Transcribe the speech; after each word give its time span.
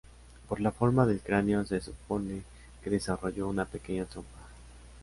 Por 0.49 0.59
la 0.61 0.71
forma 0.71 1.05
del 1.05 1.19
cráneo 1.19 1.63
se 1.63 1.79
supone 1.79 2.41
que 2.83 2.89
desarrolló 2.89 3.47
una 3.47 3.65
pequeña 3.65 4.05
trompa. 4.05 4.49